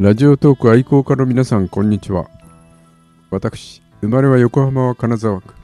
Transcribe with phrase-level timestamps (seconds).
[0.00, 2.30] ラジオトーク愛好家の皆さん、こんにちは。
[3.32, 5.54] 私、生まれは横浜は金沢区。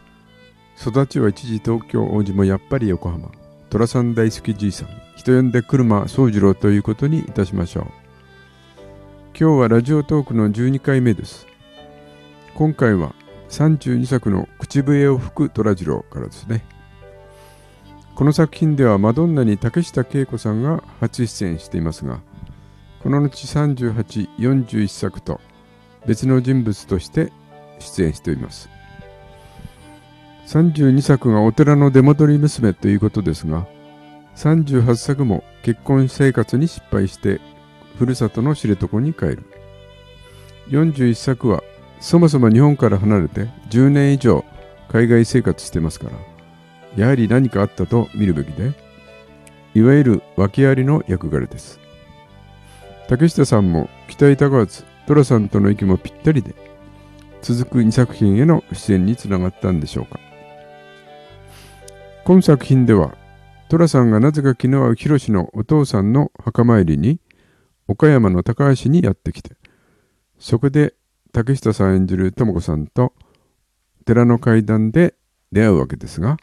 [0.77, 3.30] 育ちは一時東京王子もやっぱり横浜。
[3.70, 4.89] 寅さん大好きじいさん。
[5.15, 7.84] 人呼んで車宗次郎ということにいたしましょう。
[9.39, 11.46] 今日はラジオトークの12回目です。
[12.57, 13.15] 今回は
[13.51, 16.65] 32作の口笛を吹く虎次郎からですね。
[18.16, 22.19] この作品ではマドンナに竹下恵子さんが初出演していますが、
[23.05, 25.39] この後38、41作と
[26.07, 27.30] 別の人物として
[27.79, 28.71] 出演しています。
[30.47, 33.67] 32作がお寺の出戻り娘ということですが、
[34.37, 37.43] 38作も結婚生活に失敗して
[37.99, 39.45] ふるさとの知床に帰る。
[40.71, 41.63] 41作は
[42.01, 44.46] そもそも日本から離れて10年以上
[44.89, 46.13] 海外生活してますから、
[46.96, 48.73] やはり何かあったと見るべきで、
[49.74, 51.84] いわゆる訳ありの役柄です。
[53.09, 56.55] 竹下さんも期待高わず、寅さんとの息もぴったりで、
[57.43, 60.19] 続く2作品への出演につながったんでしょうか。
[62.24, 63.15] 今作品では、
[63.69, 67.21] 寅さんがなぜか気の合う広のお父さんの墓参りに、
[67.87, 69.56] 岡山の高橋にやってきて、
[70.39, 70.94] そこで
[71.33, 73.12] 竹下さん演じる智子さんと
[74.06, 75.15] 寺の階段で
[75.53, 76.39] 出会うわけですが、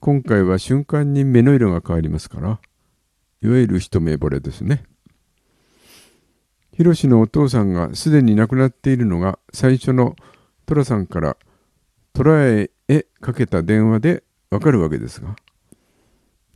[0.00, 2.60] 今回は瞬間に目の色が変わりますから、
[3.42, 4.84] いわゆる一目惚れですね。
[6.78, 10.14] ヒロシのお父さんがすでに亡くなっているのが最初の
[10.64, 11.36] トラさんから
[12.12, 15.34] トラへへかけた電話でわかるわけですが、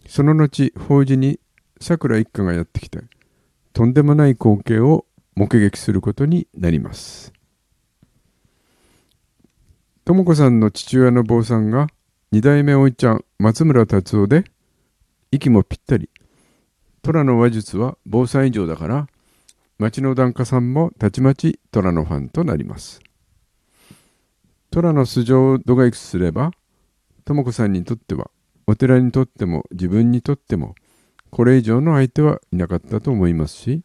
[0.06, 1.40] その後、法事に
[1.80, 3.00] 桜一家がやってきて、
[3.72, 7.32] とんでもない光景を目撃することになります。
[10.04, 11.88] とも子さんの父親の坊さんが
[12.30, 14.44] 二代目おいちゃん松村達夫で
[15.32, 16.10] 息もぴったり。
[17.02, 19.08] 虎の話術は坊さん以上だから
[19.82, 23.00] 町の檀家さんもたちまち虎のファンとなります。
[24.70, 26.52] 虎の素性を度外視すれば、
[27.24, 28.30] 智子さんにとっては、
[28.68, 30.76] お寺にとっても自分にとっても、
[31.30, 33.82] これ以上の相手はいなかったと思いますし、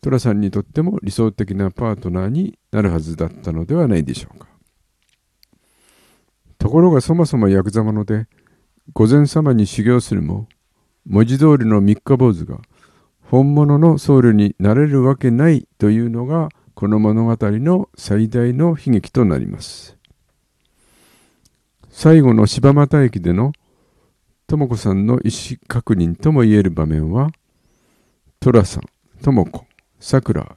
[0.00, 4.48] 寅さんにとっても理想的なパートナーになるはずだったのではないでしょうか。
[6.58, 8.26] ところがそもそもヤクザ者で、
[8.92, 10.48] 御前様に修行するも、
[11.06, 12.60] 文字通りの三日坊主が
[13.32, 19.96] 本物の僧侶になれるわけないというのがこの物語の最大の悲劇となります。
[21.88, 23.52] 最後の柴又駅での
[24.46, 27.30] 智子さんの意思確認とも言える場面は、
[28.40, 28.82] 寅さん、
[29.22, 29.64] 智子、
[29.98, 30.54] 桜、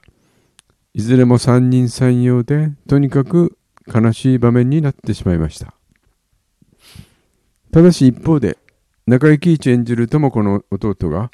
[0.93, 3.57] いずれも三人三様で、とにかく
[3.87, 5.75] 悲しい場面になってしまいました。
[7.71, 8.57] ただし一方で、
[9.07, 11.31] 中井貴一演じる智子の弟が、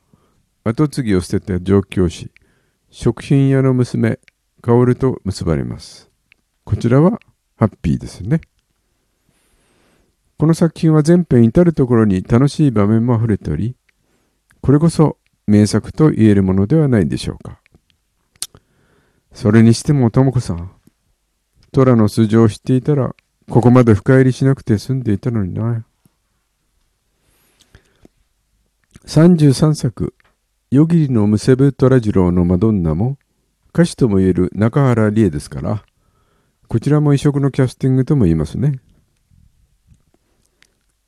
[0.64, 2.32] 後継ぎを捨てて上京し、
[2.90, 4.20] 食品屋の娘、
[4.62, 6.10] 薫と結ばれます。
[6.64, 7.20] こちらは
[7.58, 8.42] ハッピーですね。
[10.38, 13.76] この作品は全編至るところに楽しい場面も溢れており、
[14.62, 15.18] これこそ
[15.48, 17.60] 名作と言えるものではないでしょうか。
[19.34, 20.72] それにしても、とも子さん、
[21.72, 23.16] 虎の素性を知っていたら、
[23.50, 25.86] ここまで深入りしなくて済んでいたのにな。
[29.06, 30.14] 33作、
[30.74, 33.18] 夜霧のむせぶ虎次郎のマドンナも
[33.74, 35.84] 歌手とも言える中原理恵ですから、
[36.70, 38.80] こちらも異色のキャスティングとも言いますね。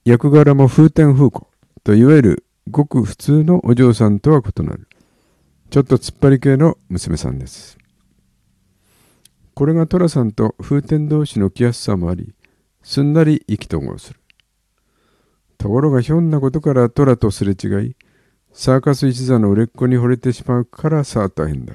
[0.04, 1.48] 役柄も風天風子
[1.86, 4.90] といわゆるごく普通のお嬢さんとは異なる、
[5.70, 7.78] ちょっと突っ張り系の娘さんです。
[9.54, 12.36] これが寅さんと風天同士の来やすさもあり、
[12.82, 14.20] すんなり意気投合する。
[15.58, 17.96] ところがひょんなことから虎とすれ違い、
[18.54, 21.74] サーカス一座の売れっ子に惚れてしまうからさあ大変だ。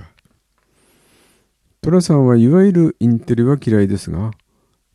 [1.83, 4.31] 寅さんはいわゆるインテリは嫌いですが、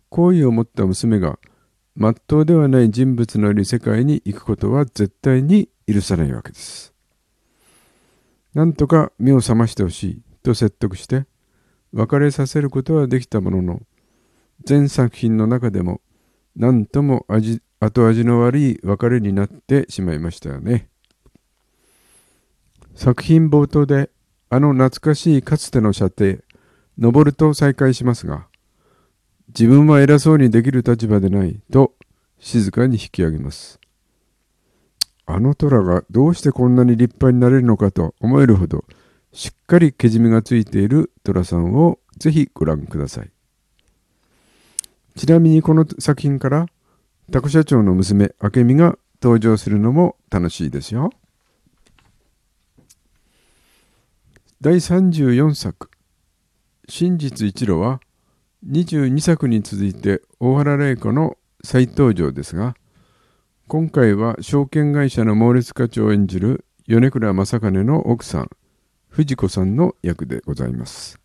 [0.10, 1.40] 好意を持った娘が、
[1.96, 6.94] まっとうではない人物のいる世界に行くことは絶対に許さないわけです。
[8.54, 11.26] なんとか目を覚ましてほしいと説得して、
[11.92, 13.82] 別れさせることはできたものの、
[14.64, 16.00] 全作品の中でも、
[16.56, 20.93] 何とも味後味の悪い別れになってしまいましたよね。
[22.96, 24.10] 作品冒頭で
[24.50, 26.38] あの懐かしいかつての射程、
[26.98, 28.48] 登ると再開しますが、
[29.48, 31.94] 自分は偉そうにできる立場でないと
[32.40, 33.80] 静かに引き上げます。
[35.26, 38.84] あの虎がどうしてこんなに立派になれるのかと思えるほど
[39.32, 43.32] しっかりけじめがついている虎さんをぜひご覧ください。
[45.16, 46.68] ちなみにこの作品から
[47.32, 51.12] タコ社長の娘明美が登場するのも楽しいですよ。
[54.64, 55.90] 第34作
[56.88, 58.00] 真実一路は
[58.66, 62.74] 22作に続いて大原玲子の再登場ですが、
[63.68, 68.50] 今回は証券会社の猛烈課長を演じる米倉正兼の奥さん、
[69.10, 71.20] 藤子さんの役でございます。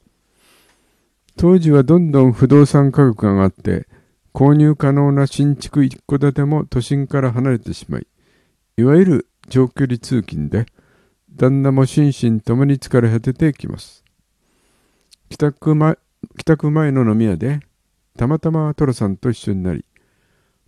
[1.37, 3.87] 当時はどんどん不動産価格が上がって、
[4.35, 8.07] 購入可能な新築一戸建ても都心から離れてしまい、
[8.79, 10.67] いわゆる長距離通勤で、
[11.39, 14.03] 旦那も心身ともに疲れ果ててきます。
[15.29, 15.97] 帰宅前
[16.37, 17.61] 帰宅前の飲み屋で、
[18.17, 19.85] たまたま寅さんと一緒になり、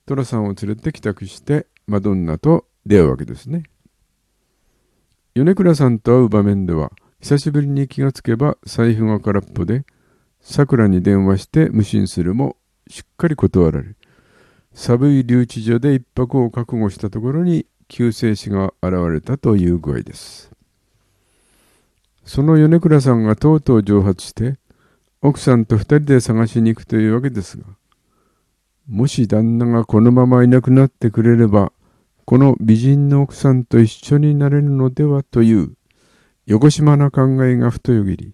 [0.06, 3.64] 寅さんを連れて帰宅してマドンナと出会うわけですね。
[5.34, 9.84] 米倉さんと会う場面では、久しぶりに気がつけば財布が空っぽで、
[10.40, 12.56] さくらに電話して無心するも
[12.86, 13.96] しっかり断られ、
[14.72, 20.49] 寒い留置所で一泊を覚悟したところに救世主が現れたという具合です。
[22.30, 24.56] その米倉さんがとうとう蒸発して、
[25.20, 27.64] 奥さんと二人で探しに行くというわけですが、
[28.86, 31.72] もし旦那がこのままいなくなってくれれば、
[32.26, 35.72] この美人の奥さんと一緒になれるのではという、
[36.46, 38.32] よこしまな考えがふとよぎり、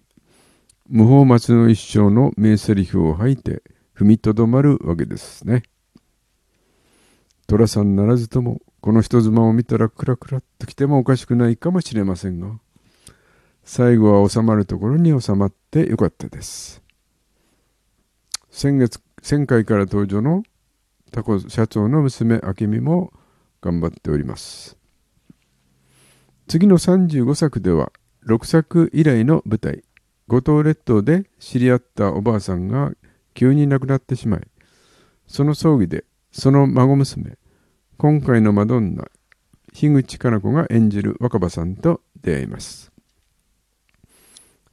[0.87, 3.63] 無法末の一生の名セリフを吐いて
[3.97, 5.63] 踏みとどまるわけですね。
[7.47, 12.59] 寅さんならずともこの人妻を見たらクラクラっと来てもおかしくないかもしれませんが
[13.69, 16.81] 最後は収まるところに収まってよかったです。
[18.49, 20.43] 先月前回から登場の
[21.11, 23.11] タコ社長の娘明美も
[23.61, 24.77] 頑張っております。
[26.47, 27.91] 次の35作では
[28.25, 29.83] 6作以来の舞台
[30.29, 32.93] 五島列島で知り合ったおばあさんが
[33.33, 34.47] 急に亡くなってしまい、
[35.27, 37.37] その葬儀でその孫娘、
[37.97, 39.03] 今回のマドンナ、
[39.73, 42.93] 樋口加奈子が演じる若葉さんと出会います。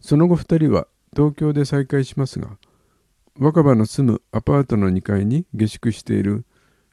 [0.04, 0.86] その後2人は
[1.16, 2.58] 東京で再会しますが、
[3.38, 6.44] 若葉の住むアパートの2階に下宿している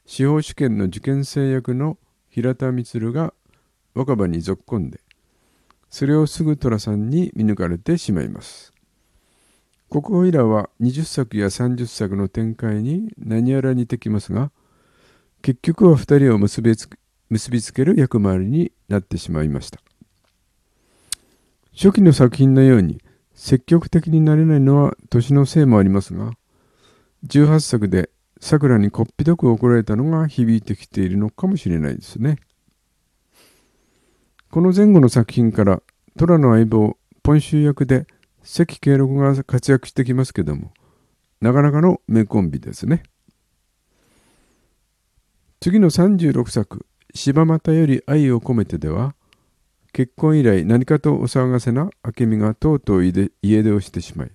[0.06, 1.98] 司法試験の受験生役の
[2.30, 3.34] 平田充が
[3.92, 5.00] 若葉にぞっこんで、
[5.90, 8.72] それをすぐ寅さんに見抜かれてしまいます。
[9.90, 14.50] 国宝イラは20作や30作の展開に何やら似てきますが、
[15.42, 19.82] 結局は2人を結びつける役回りになってしまいました。
[21.74, 23.00] 初期の作品のように
[23.34, 26.32] 積極的になれないのは年のせいもありますが、
[27.26, 28.10] 18作で
[28.40, 32.36] 桜にこっぴどく怒られたのが響いてきているのかもしれないですね。
[34.52, 35.82] この前後の作品から
[36.18, 38.06] 虎の相棒ポンシュ役で
[38.42, 40.72] 関慶六が活躍してきますけども
[41.40, 43.02] なかなかの名コンビですね
[45.60, 46.84] 次の36作
[47.14, 49.14] 「柴又より愛を込めて」では
[49.92, 54.30] 結婚以来何かとお騒がせな明美がとうとう家出をしてしまい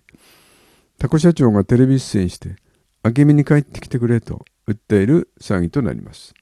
[0.99, 2.55] タコ社長がテレビ出演して
[3.03, 6.33] 明美に帰ってきてくれと訴える騒ぎとなります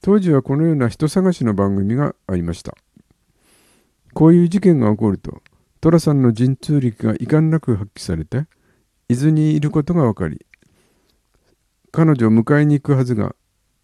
[0.00, 2.74] 当時はこのような人探しの番組がありました。
[4.14, 5.42] こういう事件が起こると、
[5.80, 8.46] 寅さんの神通力が遺憾なく発揮されて、
[9.08, 10.46] 伊豆にいることが分かり、
[11.90, 13.34] 彼女を迎えに行くはずが、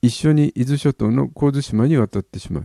[0.02, 2.64] 一緒に伊豆諸島の神津島に渡ってしまい、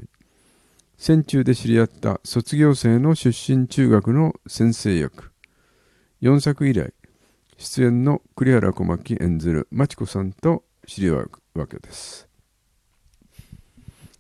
[1.02, 5.32] 戦中で知り合った卒業生の出身中学の先生役、
[6.22, 6.94] 4作以来、
[7.58, 12.28] 出演の栗原小牧演ずる真知子さんと知り合うわけです。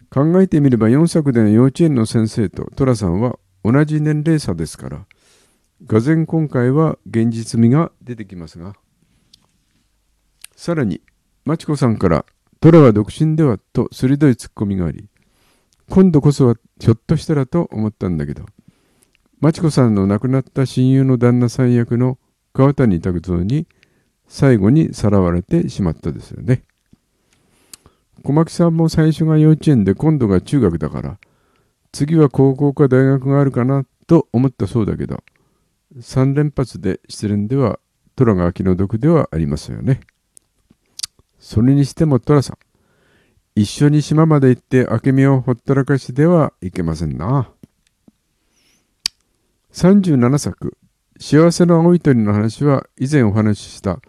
[0.09, 5.05] 考えてみれば4作での幼稚園の先生と寅さんは同じ年齢差ですから、
[5.85, 8.73] がぜ今回は現実味が出てきますが、
[10.55, 11.01] さらに、
[11.43, 12.25] マチコさんから
[12.61, 15.09] 寅は独身ではと鋭いツッコミがあり、
[15.89, 18.45] 今度こそはひょっとしたらと思ったんだけど、
[19.39, 22.17] マチコさんの亡くなった親友の旦那さん役の
[22.53, 23.67] 川谷拓三に
[24.27, 26.63] 最後にさらわれてしまったですよね。
[28.23, 31.19] 小牧さんも最初が幼稚園で今度が中学だから、
[31.91, 35.23] 次は高校か大学があるかなと思ったそうだけど、
[35.97, 37.79] 3連発で失恋では
[38.15, 40.01] 虎が気の毒ではありますよね。
[41.39, 42.57] それにしても虎さん、
[43.55, 47.51] 一緒に島まで行って明美をほったらかしではいけませんな。
[49.71, 50.77] 37作、
[51.19, 53.99] 幸せの青い鳥の話は以前お話しした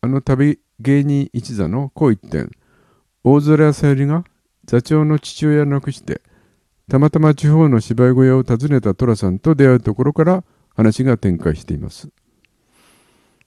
[0.00, 2.50] あの旅芸人一座のう一点、
[3.24, 4.24] 大空さゆりが
[4.64, 6.22] 座長の父親を亡くして、
[6.88, 10.44] たまたま地方の芝居小屋を訪ねた寅さんと出会うところから
[10.74, 12.08] 話が展開しています。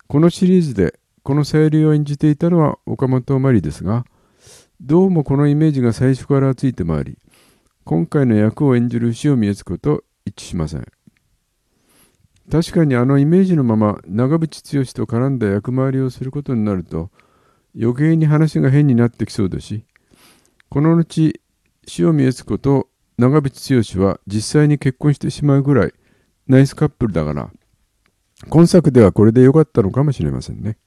[0.08, 4.06] このシリーズでこのさゆりを演じていたのは岡本真理ですが、
[4.82, 7.17] どうもこのイメージが最初からついて回り、
[7.86, 10.86] 今回の役を演じる塩見悦子と一致しません。
[12.51, 17.10] 確かにあのイメージのまま長渕剛と絡んだ役回りをすることになると
[17.79, 19.84] 余計に話が変になってきそうだし
[20.70, 21.34] この後
[21.98, 25.94] 塩見悦子と長渕剛は実際に結婚してしまうぐらい
[26.48, 27.50] ナイスカップルだから
[28.50, 30.77] 今作ではこれで良かったのかもしれませんね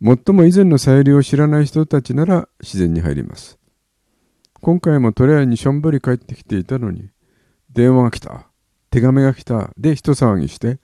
[0.00, 3.58] もっとも以前のさゆりを知らない人たちなら自然に入ります。
[4.60, 7.10] 今回もトレアにしょんぼり帰ってきていたのに
[7.70, 8.48] 電話が来た
[8.90, 10.78] 手紙が来たで一騒ぎして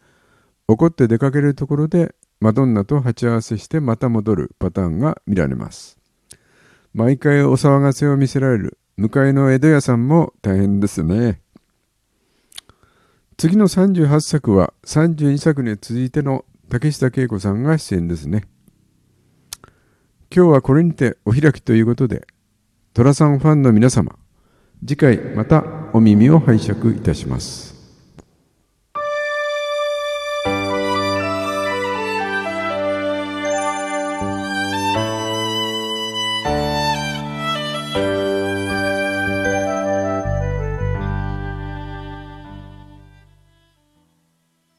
[0.66, 5.98] 怒って出かけるところでマドンナと鉢合わせしてまた戻るパターンが見られます。
[6.92, 11.40] 毎回お騒がせを見せられる向かいの江戸屋さんも大変ですね。
[13.36, 18.48] 次の38作は32作に続いての竹下恵子さんが出演ですね。
[20.36, 22.26] 今日はこれにてお開きということで
[22.92, 24.16] 寅さんファンの皆様
[24.80, 25.62] 次回また
[25.92, 27.73] お耳を拝借いたします。